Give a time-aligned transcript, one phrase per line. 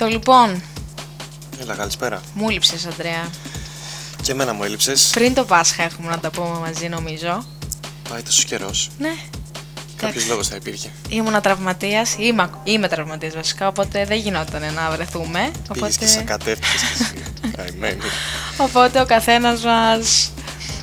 [0.00, 0.62] Το λοιπόν,
[1.60, 2.20] Έλα, καλησπέρα.
[2.34, 3.28] μου λείψες Αντρέα.
[4.22, 5.10] Και εμένα μου έλειψες.
[5.12, 7.44] Πριν το Πάσχα έχουμε να τα πούμε μαζί νομίζω.
[8.08, 8.90] Πάει τόσος καιρός.
[8.98, 9.14] Ναι.
[9.96, 10.90] Κάποιος λόγος θα υπήρχε.
[11.08, 15.50] Ήμουνα τραυματίας, είμαι, είμαι τραυματίας βασικά, οπότε δεν γινόταν να βρεθούμε.
[15.72, 17.14] Πήγες και σε Οπότε, κατεύθυνση κι εσύ.
[17.56, 18.00] Καημένη.
[18.56, 20.32] οπότε ο καθένας μας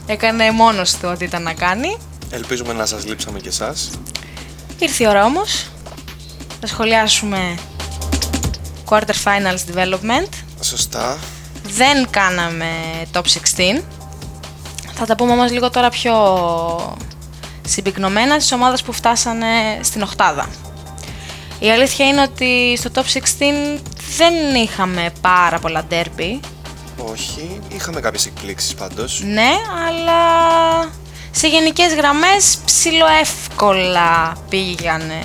[0.05, 1.97] έκανε μόνος του ό,τι ήταν να κάνει.
[2.29, 3.89] Ελπίζουμε να σας λείψαμε κι εσάς.
[4.79, 5.65] Ήρθε η ώρα όμως.
[6.59, 7.57] Θα σχολιάσουμε
[8.89, 10.27] quarter finals development.
[10.61, 11.17] Σωστά.
[11.63, 12.65] Δεν κάναμε
[13.13, 13.21] top
[13.77, 13.81] 16.
[14.93, 16.13] Θα τα πούμε όμως λίγο τώρα πιο
[17.67, 19.47] συμπυκνωμένα στις ομάδες που φτάσανε
[19.81, 20.49] στην οκτάδα.
[21.59, 23.79] Η αλήθεια είναι ότι στο top 16
[24.17, 26.39] δεν είχαμε πάρα πολλά derby,
[27.11, 29.21] Όχι, είχαμε κάποιες εκπλήξεις πάντως.
[29.25, 29.49] ναι,
[29.87, 30.19] αλλά
[31.31, 35.21] σε γενικές γραμμές ψιλοεύκολα πήγανε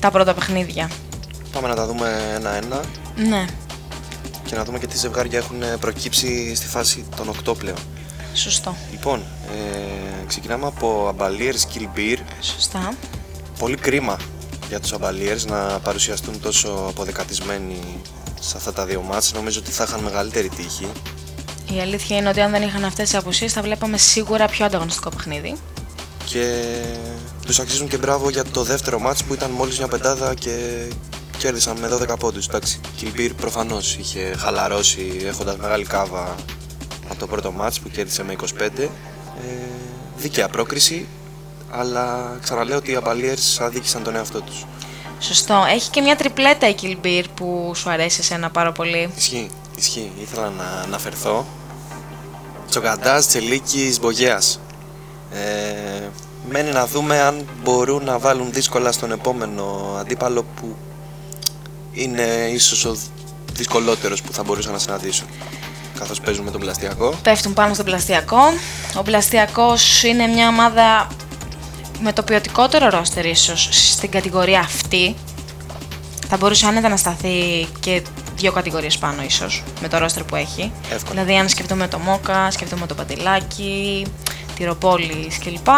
[0.00, 0.90] τα πρώτα παιχνίδια.
[1.52, 2.80] Πάμε να τα δούμε ένα-ένα
[3.16, 3.44] Ναι,
[4.44, 7.76] και να δούμε και τι ζευγάρια έχουν προκύψει στη φάση των 8 πλέον.
[8.34, 8.76] σωστό.
[8.90, 9.18] Λοιπόν,
[9.54, 12.18] ε, ξεκινάμε από Αμπαλίερς Kilbeer.
[12.40, 12.92] Σωστά.
[13.58, 14.16] Πολύ κρίμα
[14.68, 17.78] για τους Αμπαλίερς να παρουσιαστούν τόσο αποδεκατισμένοι
[18.40, 19.32] σε αυτά τα δύο μάτς.
[19.32, 20.86] Νομίζω ότι θα είχαν μεγαλύτερη τύχη.
[21.76, 25.10] Η αλήθεια είναι ότι αν δεν είχαν αυτές τις απουσίες θα βλέπαμε σίγουρα πιο ανταγωνιστικό
[25.10, 25.56] παιχνίδι.
[26.24, 26.64] και
[27.46, 30.86] τους αξίζουν και μπράβο για το δεύτερο μάτς που ήταν μόλις μια πεντάδα και
[31.42, 32.46] κέρδισαν με 12 πόντους.
[32.46, 36.34] Εντάξει, Κιλμπίρ προφανώς είχε χαλαρώσει έχοντας μεγάλη κάβα
[37.08, 38.42] από το πρώτο μάτς που κέρδισε με 25.
[38.78, 38.88] Ε,
[40.16, 41.06] δίκαια πρόκριση,
[41.70, 44.64] αλλά ξαναλέω ότι οι Αμπαλίερς αδίκησαν τον εαυτό τους.
[45.20, 45.64] Σωστό.
[45.68, 49.10] Έχει και μια τριπλέτα η Kilbeer που σου αρέσει εσένα πάρα πολύ.
[49.16, 50.12] Ισχύει, ισχύει.
[50.20, 51.46] Ήθελα να αναφερθώ.
[52.68, 54.60] Τσοκαντάς, Τσελίκης, Μπογέας.
[55.32, 56.08] Ε,
[56.50, 60.76] μένει να δούμε αν μπορούν να βάλουν δύσκολα στον επόμενο αντίπαλο που
[61.92, 62.96] είναι ίσως ο
[63.52, 65.26] δυσκολότερος που θα μπορούσαν να συναντήσουν.
[65.98, 67.14] Καθώς παίζουν με τον πλαστιακό.
[67.22, 68.40] Πέφτουν πάνω στον πλαστιακό.
[68.96, 71.08] Ο πλαστιακός είναι μια ομάδα
[72.00, 75.14] με το ποιοτικότερο ρόστερ ίσως στην κατηγορία αυτή.
[76.28, 78.02] Θα μπορούσε άνετα να σταθεί και
[78.36, 80.72] δύο κατηγορίες πάνω ίσως με το ρόστερ που έχει.
[80.92, 81.20] Εύκολα.
[81.20, 84.06] Δηλαδή αν σκεφτούμε το Μόκα, σκεφτούμε το Παντελάκι,
[84.56, 85.68] τη Ροπόλης κλπ.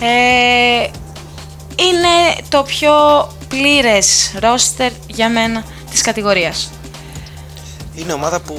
[0.00, 0.90] Ε,
[1.76, 2.92] είναι το πιο
[3.58, 6.70] πλήρες ρόστερ για μένα της κατηγορίας.
[7.94, 8.54] Είναι ομάδα που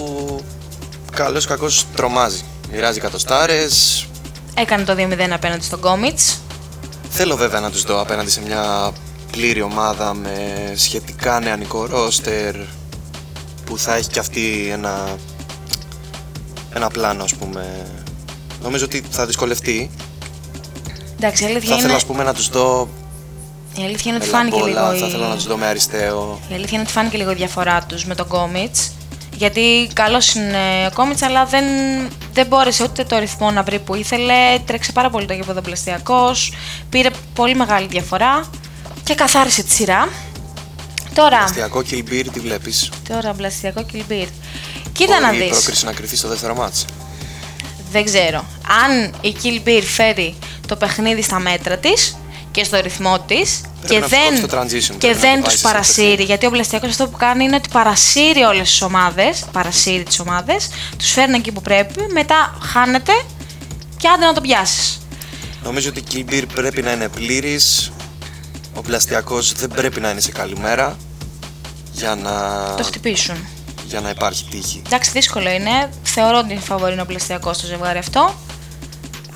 [1.11, 2.43] καλώς ή κακώς τρομάζει.
[2.71, 4.05] Μοιράζει κατοστάρες.
[4.55, 6.39] Έκανε το 2-0 απέναντι στον Κόμιτς.
[7.09, 8.91] Θέλω βέβαια να τους δω απέναντι σε μια
[9.31, 12.55] πλήρη ομάδα με σχετικά νεανικό ρόστερ
[13.65, 15.17] που θα έχει και αυτή ένα,
[16.73, 17.87] ένα πλάνο ας πούμε.
[18.61, 19.91] Νομίζω ότι θα δυσκολευτεί.
[21.17, 22.89] Εντάξει, η Θα αλήθεια, ήθελα είναι, ας πούμε να τους δω
[23.81, 25.09] η αλήθεια είναι με ότι φάνηκε λαμπόλα, λίγο θα η...
[25.09, 26.39] ήθελα να τους δω με αριστέο.
[26.49, 28.91] Η αλήθεια είναι ότι φάνηκε λίγο η διαφορά τους με τον Κόμιτς.
[29.35, 31.63] Γιατί καλός είναι ο Κόμιτς, αλλά δεν,
[32.33, 34.59] δεν μπόρεσε ούτε το ρυθμό να βρει που ήθελε.
[34.65, 36.53] Τρέξε πάρα πολύ το γήπεδο πλαστιακός.
[36.89, 38.49] Πήρε πολύ μεγάλη διαφορά
[39.03, 40.09] και καθάρισε τη σειρά.
[41.13, 44.27] Τώρα, Αστιακό Kilbeer τι βλέπεις; τώρα πλαστιακό Kilbeer.
[44.91, 45.49] Κοίτα να Μπορεί η δεις.
[45.49, 46.85] πρόκριση να κρυθεί στο δεύτερο μάτς;
[47.91, 48.45] Δεν ξέρω.
[48.83, 50.35] Αν η Kill Beer φέρει
[50.67, 52.17] το παιχνίδι στα μέτρα της
[52.51, 55.35] και στο ρυθμό της Πρέπει και να δεν, φουσκώσει το transition, και πρέπει να δεν
[55.35, 56.23] το πάει τους σε παρασύρει, παιχνίδι.
[56.23, 60.69] γιατί ο Πλαστιακός αυτό που κάνει είναι ότι παρασύρει όλες τις ομάδες, παρασύρει τις ομάδες,
[60.97, 63.11] τους φέρνει εκεί που πρέπει, μετά χάνεται
[63.97, 65.01] και άντε να το πιάσεις.
[65.63, 67.91] Νομίζω ότι η Kilbeer πρέπει να είναι πλήρης.
[68.73, 70.97] Ο πλαστιακός δεν πρέπει να είναι σε καλή μέρα
[71.91, 72.31] για να,
[72.75, 73.35] Το χτυπήσουν.
[73.87, 74.81] για να υπάρχει τύχη.
[74.85, 75.89] Εντάξει, δύσκολο είναι.
[76.03, 78.35] Θεωρώ ότι είναι φαβορή είναι ο Πλαστιακός στο ζευγάρι αυτό.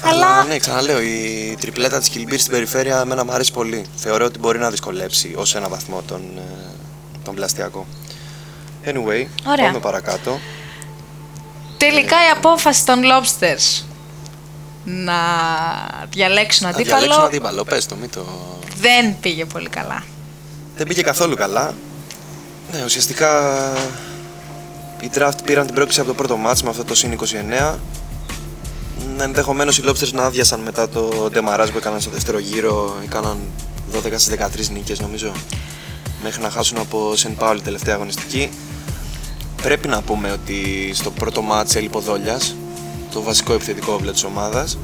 [0.04, 3.86] Αλλά, Αλλά- ναι, ξαναλέω, η τριπλέτα της Kilbeer στην περιφέρεια εμένα μου αρέσει πολύ.
[3.96, 6.42] Θεωρώ ότι μπορεί να δυσκολέψει ως ένα βαθμό τον, ε,
[7.24, 7.86] τον πλαστιακό.
[8.86, 9.66] Anyway, Ωραία.
[9.66, 10.40] πάμε παρακάτω.
[11.78, 13.84] Τελικά η απόφαση των Lobsters
[14.84, 15.14] να
[16.10, 18.26] διαλέξουν Να διαλέξουν αντίπαλο αντίπαλο, πες το, μην το...
[18.80, 20.04] δεν πήγε πολύ καλά.
[20.78, 21.74] Δεν πήγε καθόλου καλά.
[22.72, 23.54] Ναι, ουσιαστικά
[25.00, 27.20] οι draft πήραν την πρόκληση από το πρώτο μάτς με αυτό το συν
[27.62, 27.76] 29.
[29.24, 32.96] Ενδεχομένως οι Lobsters να άδειασαν μετά το ντεμαράζ που έκαναν στο δεύτερο γύρο.
[33.04, 33.38] Έκαναν
[33.94, 35.32] 12 στις 13 νίκες νομίζω.
[36.24, 38.50] Μέχρι να χάσουν από Σεν Πάουλ τελευταία αγωνιστική.
[39.62, 42.56] Πρέπει να πούμε ότι στο πρώτο μάτς έλειπε ο Δόλιας,
[43.12, 44.78] το βασικό επιθετικό όπλο της ομάδας.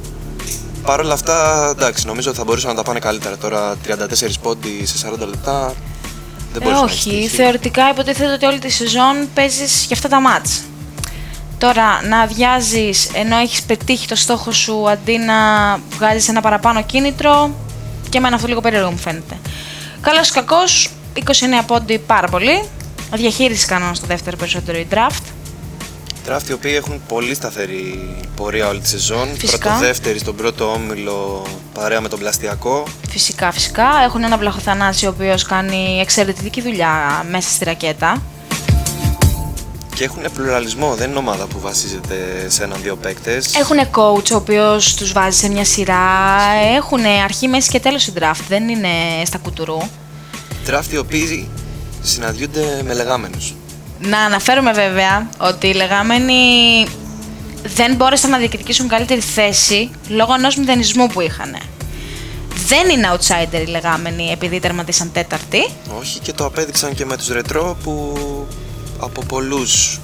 [0.84, 3.38] Παρ' όλα αυτά, εντάξει, νομίζω ότι θα μπορούσαν να τα πάνε καλύτερα.
[3.38, 5.74] Τώρα 34 πόντι σε 40 λεπτά
[6.54, 7.36] δεν Ε, μπορείς να όχι, έχεις τύχη.
[7.36, 10.62] θεωρητικά υποτίθεται ότι όλη τη σεζόν παίζεις για αυτά τα μάτς.
[11.60, 15.36] Τώρα να αδειάζεις ενώ έχεις πετύχει το στόχο σου αντί να
[15.98, 17.56] βγάζεις ένα παραπάνω κίνητρο
[18.10, 19.38] και εμένα αυτό λίγο περίεργο μου φαίνεται.
[20.02, 21.22] Καλός ή κακός, 29
[21.68, 22.64] πόντι πάρα πολύ.
[23.14, 25.24] Διαχείριση κάνανε στο δεύτερο περισσότερο η draft.
[26.28, 29.28] Draft οι οποίοι έχουν πολύ σταθερή πορεία όλη τη σεζόν.
[29.38, 29.70] Φυσικά.
[29.70, 32.84] Πρώτο-δεύτερη στον πρώτο όμιλο παρέα με τον Πλαστιακό.
[33.10, 33.88] Φυσικά, φυσικά.
[34.06, 38.22] Έχουν ένα Βλαχοθανάση ο οποίος κάνει εξαιρετική δουλειά μέσα στη ρακέτα.
[40.00, 42.16] Και έχουν πλουραλισμό, δεν είναι ομάδα που βασίζεται
[42.48, 43.56] σε έναν-δύο παίκτες.
[43.56, 45.98] Έχουν coach ο οποίος τους βάζει σε μια σειρά.
[46.76, 48.44] Έχουν αρχή, μέση και τέλος η draft.
[48.48, 48.90] Δεν είναι
[49.26, 49.78] στα κουτουρού.
[50.68, 51.50] Draft οι οποίοι
[52.02, 53.54] συναντιούνται με λεγάμενους.
[54.00, 56.34] Να αναφέρουμε βέβαια ότι οι λεγάμενοι
[57.64, 61.58] δεν μπόρεσαν να διεκδικήσουν καλύτερη θέση λόγω ενός μηδενισμού που είχαν.
[62.68, 65.70] Δεν είναι outsider οι λεγάμενοι επειδή τερματίσαν τέταρτη.
[66.00, 68.18] Όχι και το απέδειξαν και με τους ρετρό που
[69.00, 70.00] από πολλούς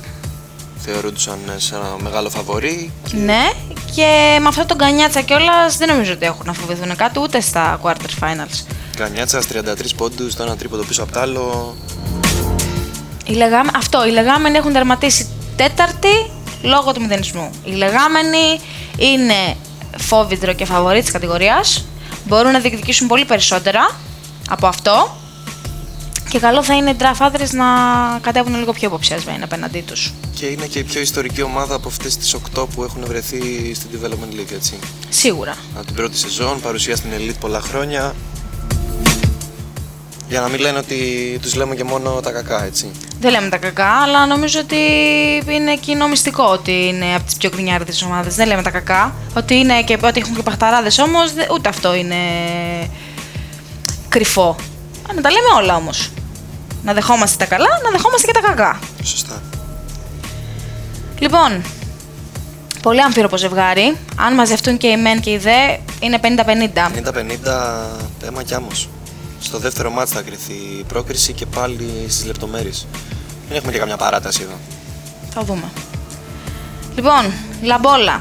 [0.77, 2.91] θεωρούνταν σε ένα μεγάλο φαβορή.
[3.11, 3.51] Ναι,
[3.95, 7.79] και με αυτό τον Κανιάτσα κιόλας δεν νομίζω ότι έχουν να φοβηθούν κάτι ούτε στα
[7.83, 8.65] quarter finals.
[8.95, 11.75] Κανιάτσας 33 πόντους, το ένα τρίποντο πίσω από το άλλο.
[13.25, 13.71] Οι λεγάμε...
[13.75, 16.31] Αυτό, οι λεγάμενοι έχουν τερματίσει τέταρτη
[16.61, 17.49] λόγω του μηδενισμού.
[17.63, 18.59] Οι λεγάμενοι
[18.97, 19.55] είναι
[19.97, 21.85] φόβητρο και φαβορή της κατηγορίας.
[22.27, 23.89] Μπορούν να διεκδικήσουν πολύ περισσότερα
[24.49, 25.15] από αυτό.
[26.29, 27.65] Και καλό θα είναι οι draft άντρες να
[28.21, 30.13] κατέβουν λίγο πιο υποψιασμένοι απέναντί τους.
[30.33, 33.89] Και είναι και η πιο ιστορική ομάδα από αυτές τις 8 που έχουν βρεθεί στην
[33.93, 34.79] Development League, έτσι.
[35.09, 35.55] Σίγουρα.
[35.75, 38.15] Από την πρώτη σεζόν, παρουσία στην Elite πολλά χρόνια.
[40.29, 40.97] Για να μην λένε ότι
[41.41, 42.91] τους λέμε και μόνο τα κακά, έτσι.
[43.19, 44.75] Δεν λέμε τα κακά, αλλά νομίζω ότι
[45.47, 48.35] είναι κοινό μυστικό ότι είναι από τις πιο γκρινιάριδες ομάδες.
[48.35, 49.13] Δεν λέμε τα κακά.
[49.37, 52.15] Ότι, είναι και, ότι έχουν και παχταράδες όμως, ούτε αυτό είναι
[54.09, 54.55] κρυφό.
[55.09, 56.09] Α, να τα λέμε όλα όμως.
[56.83, 58.79] Να δεχόμαστε τα καλά, να δεχόμαστε και τα κακά.
[59.03, 59.41] Σωστά.
[61.19, 61.61] Λοιπόν,
[62.81, 63.97] πολύ αμφίροπο ζευγάρι.
[64.15, 66.25] Αν μαζευτούν και οι μεν και οι δε, είναι 50-50.
[68.23, 68.89] 50-50 αίμα κι άμμος.
[69.41, 72.87] Στο δεύτερο μάτς θα κρυθεί η πρόκριση και πάλι στις λεπτομέρειες.
[73.47, 74.53] Δεν έχουμε και καμιά παράταση εδώ.
[75.33, 75.69] Θα δούμε.
[76.95, 78.19] Λοιπόν, Λαμπόλα.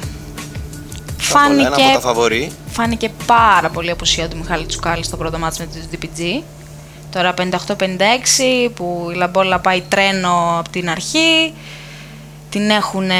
[1.50, 2.52] Ένα από τα Φάνηκε, φαβορή.
[2.72, 6.42] φάνηκε πάρα πολύ απουσία του Μιχάλη Τσουκάλη στο πρώτο μάτς με τους DPG.
[7.14, 7.42] Τώρα 58-56
[8.74, 11.52] που η Λαμπόλα πάει τρένο από την αρχή.
[12.50, 13.10] Την έχουν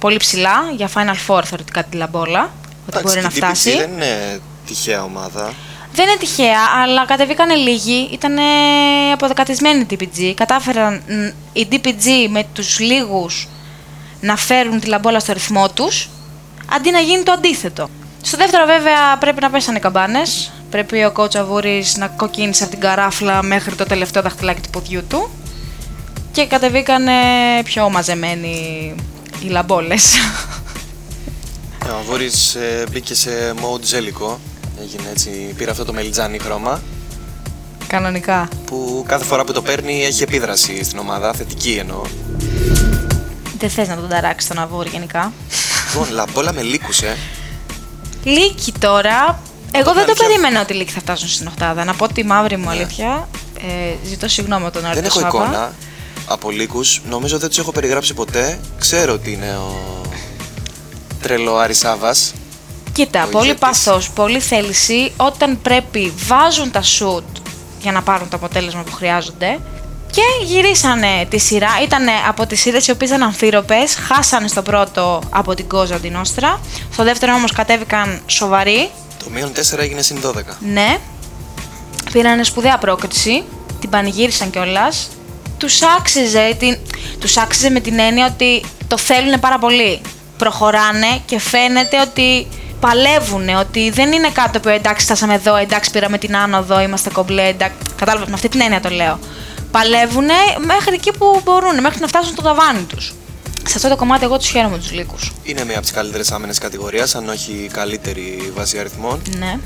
[0.00, 2.40] πολύ ψηλά για Final Four θεωρητικά τη Λαμπόλα.
[2.42, 3.76] Ότι Εντάξει, μπορεί να και η DPG φτάσει.
[3.76, 5.52] δεν είναι τυχαία ομάδα.
[5.92, 8.08] Δεν είναι τυχαία, αλλά κατεβήκανε λίγοι.
[8.12, 8.36] Ήταν
[9.12, 10.32] αποδεκατισμένοι οι DPG.
[10.36, 13.48] Κατάφεραν μ, οι DPG με τους λίγους
[14.20, 16.08] να φέρουν τη λαμπόλα στο ρυθμό τους,
[16.72, 17.88] αντί να γίνει το αντίθετο.
[18.22, 20.52] Στο δεύτερο βέβαια πρέπει να πέσανε καμπάνες.
[20.72, 25.02] Πρέπει ο coach Αβούρης να κοκκίνησε από την καράφλα μέχρι το τελευταίο δαχτυλάκι του ποδιού
[25.08, 25.30] του.
[26.32, 27.12] Και κατεβήκανε
[27.64, 28.94] πιο μαζεμένοι
[29.44, 30.14] οι λαμπόλες.
[31.86, 34.40] Ε, Ο Αβούρης ε, μπήκε σε mode ζέλικο.
[34.80, 36.80] Έγινε έτσι, πήρε αυτό το μελιτζάνι χρώμα
[37.86, 38.48] Κανονικά.
[38.66, 42.02] που κάθε φορά που το παίρνει έχει επίδραση στην ομάδα, θετική εννοώ.
[43.58, 45.32] Δεν θες να τον ταράξεις τον Αβούρη γενικά.
[45.92, 47.16] Λοιπόν, λαμπόλα με λύκους, ε.
[48.24, 49.38] Λύκη τώρα.
[49.72, 51.84] Εγώ την δεν το αλήθεια- περίμενα ότι οι Λύκοι θα φτάσουν στην Οχτάδα.
[51.84, 53.28] Να πω τη μαύρη μου αλήθεια.
[53.58, 55.28] Ε, ζητώ συγγνώμη από τον Δεν Άρη έχω Σάβα.
[55.28, 55.72] εικόνα
[56.26, 57.00] από λύκους.
[57.10, 58.58] Νομίζω δεν τους έχω περιγράψει ποτέ.
[58.78, 60.00] Ξέρω ότι είναι ο
[61.22, 62.32] τρελό Άρης Σάβας.
[62.92, 63.60] Κοίτα, Ο πολύ ηγέτης.
[63.60, 65.12] πάθος, πολύ θέληση.
[65.16, 67.24] Όταν πρέπει βάζουν τα σουτ
[67.80, 69.58] για να πάρουν το αποτέλεσμα που χρειάζονται.
[70.10, 71.68] Και γυρίσανε τη σειρά.
[71.82, 73.94] Ήταν από τις σειρές οι οποίες ήταν αμφίροπες.
[73.94, 76.60] Χάσανε στο πρώτο από την Κόζα την Όστρα.
[76.92, 78.90] Στο δεύτερο όμως κατέβηκαν σοβαροί.
[79.24, 80.32] Το μείον 4 έγινε συν 12.
[80.60, 80.98] Ναι.
[82.12, 83.44] Πήραν σπουδαία πρόκριση.
[83.80, 85.08] Την πανηγύρισαν κιόλας.
[85.58, 86.78] Τους άξιζε, την...
[87.18, 90.00] τους άξιζε με την έννοια ότι το θέλουν πάρα πολύ.
[90.38, 92.46] Προχωράνε και φαίνεται ότι
[92.80, 97.46] παλεύουν, ότι δεν είναι κάτι που εντάξει φτάσαμε εδώ, εντάξει πήραμε την άνοδο, είμαστε κομπλέ,
[97.48, 97.76] εντάξει.
[97.96, 99.18] Κατάλαβα, με αυτή την έννοια το λέω.
[99.70, 103.14] Παλεύουν μέχρι εκεί που μπορούν, μέχρι να φτάσουν στο ταβάνι τους.
[103.66, 105.32] Σε αυτό το κομμάτι εγώ τους χαίρομαι τους λύκους.
[105.42, 109.22] Είναι μία από τις καλύτερες άμενες κατηγορίας, αν όχι η καλύτερη βάση αριθμών.
[109.38, 109.58] Ναι.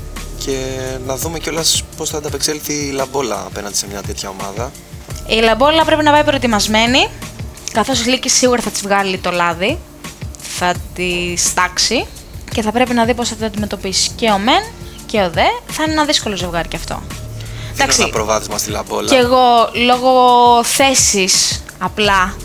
[0.45, 0.57] Και
[1.05, 4.71] να δούμε κιόλας πώς θα ανταπεξέλθει η Λαμπόλα απέναντι σε μια τέτοια ομάδα.
[5.27, 7.09] Η Λαμπόλα πρέπει να πάει προετοιμασμένη,
[7.71, 9.77] καθώς η Λύκη σίγουρα θα της βγάλει το λάδι,
[10.57, 12.05] θα της στάξει
[12.53, 14.63] και θα πρέπει να δει πώς θα το αντιμετωπίσει και ο Μεν
[15.05, 15.45] και ο Δε.
[15.67, 17.01] Θα είναι ένα δύσκολο ζευγάρι κι αυτό.
[17.73, 19.09] Δίνω ένα προβάδισμα στη Λαμπόλα.
[19.09, 20.13] και εγώ λόγω
[20.63, 22.35] θέσης απλά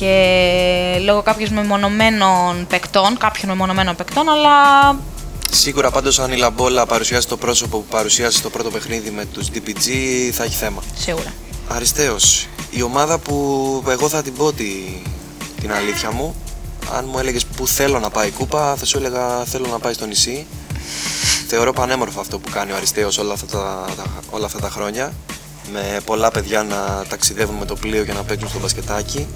[0.00, 4.52] και λόγω κάποιων μεμονωμένων παικτών, κάποιων μεμονωμένων παικτών, αλλά
[5.52, 9.46] Σίγουρα πάντως αν η Λαμπόλα παρουσιάσει το πρόσωπο που παρουσιάσει στο πρώτο παιχνίδι με τους
[9.54, 9.88] DPG
[10.32, 10.82] θα έχει θέμα.
[10.98, 11.32] σίγουρα.
[11.68, 13.34] Αριστέως, η ομάδα που
[13.88, 14.64] εγώ θα την πω τη,
[15.60, 16.34] την αλήθεια μου,
[16.96, 19.92] αν μου έλεγες που θέλω να πάει η κούπα, θα σου έλεγα θέλω να πάει
[19.92, 20.46] στο νησί.
[21.48, 25.12] Θεωρώ πανέμορφο αυτό που κάνει ο Αριστέος όλα αυτά τα, τα- όλα αυτά τα χρόνια.
[25.72, 29.26] με πολλά παιδιά να ταξιδεύουν με το πλοίο και να παίξουν στο μπασκετάκι.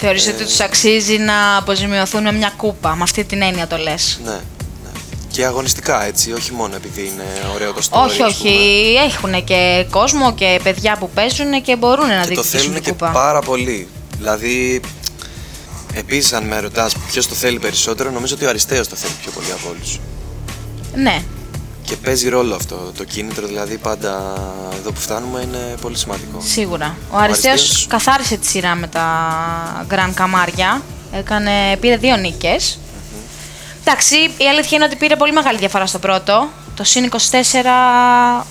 [0.00, 4.20] Θεωρείς ότι τους αξίζει να αποζημιωθούν με μια κούπα, με αυτή την έννοια το λες.
[4.24, 4.38] Ναι, ναι.
[5.30, 7.24] Και αγωνιστικά έτσι, όχι μόνο επειδή είναι
[7.54, 8.04] ωραίο το story.
[8.06, 8.42] όχι, ας όχι.
[8.42, 9.04] πούμε.
[9.34, 12.82] Έχουν και κόσμο και παιδιά που παίζουν και μπορούν να Και το διεκδικήσουν θέλουν την
[12.82, 13.10] και κούπα.
[13.10, 13.88] πάρα πολύ.
[14.16, 14.80] Δηλαδή,
[15.94, 19.30] επίσης, αν με ρωτάς ποιος το θέλει περισσότερο, νομίζω ότι ο Αριστέος το θέλει πιο
[19.30, 19.98] πολύ από όλους.
[20.94, 21.22] Ναι.
[21.88, 22.92] Και παίζει ρόλο αυτό.
[22.96, 24.34] Το κίνητρο δηλαδή πάντα
[24.78, 26.40] εδώ που φτάνουμε είναι πολύ σημαντικό.
[26.40, 26.96] Σίγουρα.
[27.10, 27.86] Ο Αριστέος Αριστέος.
[27.88, 29.06] καθάρισε τη σειρά με τα
[29.86, 30.82] Γκραν Καμάρια.
[31.12, 32.78] Έκανε, πήρε δύο νίκες.
[33.80, 36.48] Εντάξει, η αλήθεια είναι ότι πήρε πολύ μεγάλη διαφορά στο πρώτο.
[36.76, 38.46] Το συν 24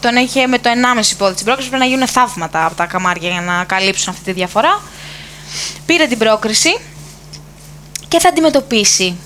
[0.00, 1.70] τον είχε με το 1,5 πόδι στην πρόκρισης.
[1.70, 4.82] Πρέπει να γίνουν θαύματα από τα καμάρια για να καλύψουν αυτή τη διαφορά.
[5.86, 6.78] Πήρε την πρόκριση
[8.08, 9.16] και θα αντιμετωπίσει.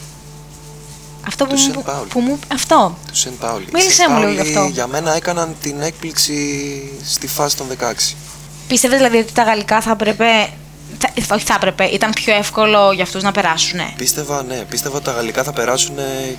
[1.27, 2.09] Αυτό που, Το μου, Σεν που, Πάουλι.
[2.09, 2.39] που μου.
[2.53, 2.99] Αυτό.
[3.07, 3.67] Του Σεν Πάουλι.
[3.73, 4.71] Μίλησέ Σεν μου λίγο γι' Πάουλι αυτό.
[4.73, 6.37] Για μένα έκαναν την έκπληξη
[7.05, 8.15] στη φάση των 16.
[8.69, 10.49] Πίστευες δηλαδή ότι τα γαλλικά θα έπρεπε.
[11.21, 13.81] Θα, όχι θα έπρεπε, ήταν πιο εύκολο για αυτούς να περάσουν.
[13.97, 15.95] Πίστευα, ναι, πίστευα ότι τα γαλλικά θα περάσουν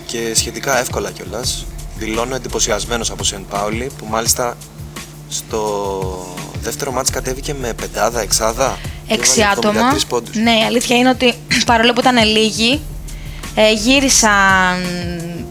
[0.05, 1.65] και σχετικά εύκολα κιόλας.
[1.97, 4.57] Δηλώνω εντυπωσιασμένος από Σεν Πάουλι που μάλιστα
[5.29, 8.77] στο δεύτερο μάτς κατέβηκε με πεντάδα, εξάδα.
[9.07, 9.93] και Έξι έβαλε άτομα.
[9.93, 10.35] 73 πόντους.
[10.35, 11.33] Ναι, η αλήθεια είναι ότι
[11.65, 12.92] παρόλο που ήταν λίγοι, ε,
[13.75, 14.85] γύρισαν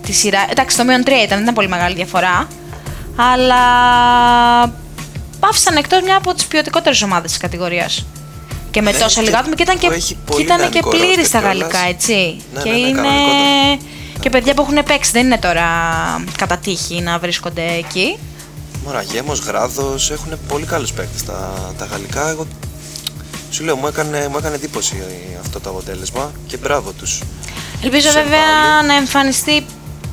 [0.02, 0.46] τη σειρά.
[0.50, 2.48] Εντάξει, το μείον 3 ήταν, δεν ήταν πολύ μεγάλη διαφορά.
[3.16, 3.62] Αλλά
[5.40, 8.06] άφησαν εκτός μια από τις ποιοτικότερες ομάδες της κατηγορίας.
[8.70, 10.56] Και με Ναι, τόσα και λίγα άτομα και ήταν και, που έχει και, πολύ ήταν
[10.56, 11.58] και νεανικό πλήρης ρόστερ στα κιόλας.
[11.58, 12.36] γαλλικά, έτσι.
[12.54, 13.76] Ναι, και ναι, ναι, είναι κανονικότατα.
[14.20, 15.66] και παιδιά που έχουν παίξει, δεν είναι τώρα
[16.38, 18.18] κατά τύχη να βρίσκονται εκεί.
[18.84, 22.28] Μωρά, Γέμος, Γράδος, έχουν πολύ καλούς παίκτες τα, τα γαλλικά.
[22.28, 22.46] Εγώ
[23.50, 25.02] σου λέω, μου έκανε, μου έκανε εντύπωση
[25.40, 27.20] αυτό το αποτέλεσμα και μπράβο τους.
[27.82, 28.38] Ελπίζω Σεν βέβαια
[28.72, 28.86] Πάουλι.
[28.86, 29.64] να εμφανιστεί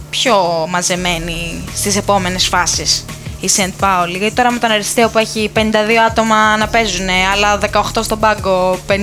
[0.09, 3.05] πιο μαζεμένη στις επόμενες φάσεις
[3.39, 4.17] η Σεντ Πάολη.
[4.17, 5.59] Γιατί τώρα με τον Αριστείο που έχει 52
[6.07, 9.01] άτομα να παίζουν, άλλα 18 στον πάγκο, 58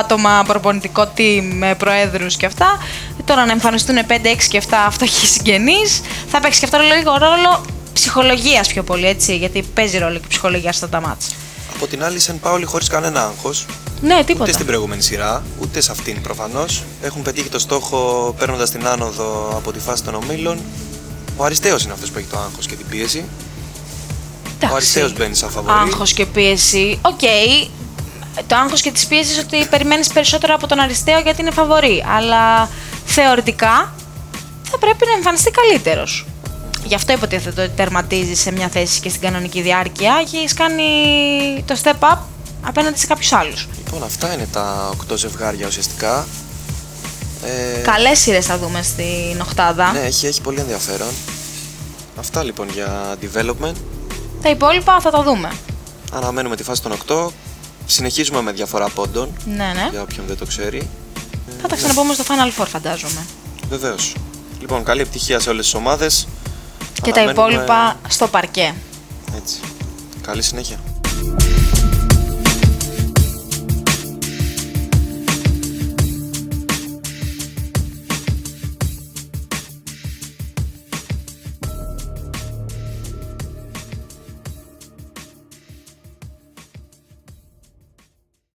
[0.00, 2.78] άτομα προπονητικό team με προέδρους και αυτά,
[3.24, 7.64] τώρα να εμφανιστούν 5, 6 και 7 φτωχοί συγγενείς, θα παίξει και αυτό λίγο ρόλο
[7.92, 11.34] ψυχολογίας πιο πολύ, έτσι, γιατί παίζει ρόλο και η ψυχολογία στα τα μάτς.
[11.74, 13.66] Από την άλλη, Σεν Πάολη χωρίς κανένα άγχος,
[14.00, 14.52] Ναι, ούτε τίποτα.
[14.52, 16.82] στην προηγούμενη σειρά, ούτε σε αυτήν προφανώς.
[17.02, 20.58] Έχουν πετύχει το στόχο παίρνοντας την άνοδο από τη φάση των ομίλων.
[21.36, 23.24] Ο Αριστέος είναι αυτός που έχει το άγχος και την πίεση.
[24.70, 25.74] Ο Αριστέος μπαίνει σαν φαβορή.
[25.78, 26.98] Άγχος και πίεση.
[27.02, 27.20] Οκ.
[28.46, 32.04] Το άγχος και τις πίεσεις ότι περιμένεις περισσότερο από τον Αριστείο γιατί είναι φαβορή.
[32.16, 32.68] Αλλά
[33.04, 33.92] θεωρητικά
[34.70, 36.26] θα πρέπει να εμφανιστεί καλύτερος.
[36.84, 40.84] Γι' αυτό υποτίθεται ότι τερματίζεις σε μια θέση και στην κανονική διάρκεια και έχεις κάνει
[41.66, 42.18] το step up
[42.62, 43.68] απέναντι σε κάποιους άλλους.
[43.84, 46.26] Λοιπόν, αυτά είναι τα 8 ζευγάρια ουσιαστικά.
[47.76, 49.92] Ε, Καλές σειρές θα δούμε στην οχτάδα.
[49.92, 51.08] Ναι, έχει, έχει πολύ ενδιαφέρον.
[52.16, 53.74] Αυτά λοιπόν για development.
[54.42, 55.52] Τα υπόλοιπα θα τα δούμε.
[56.12, 57.26] Αναμένουμε τη φάση των 8.
[57.86, 59.88] Συνεχίζουμε με διαφορά πόντων, Ναι, ναι.
[59.90, 60.88] για όποιον δεν το ξέρει.
[61.62, 63.26] Θα τα ξαναπούμε στο Final Four φαντάζομαι.
[63.68, 64.14] Βεβαίως.
[64.60, 66.26] Λοιπόν, καλή επιτυχία σε όλες τις ομάδες.
[67.02, 68.74] Και τα Αναμένουμε- υπόλοιπα στο παρκέ.
[69.36, 69.58] Έτσι.
[70.22, 70.78] Καλή συνέχεια.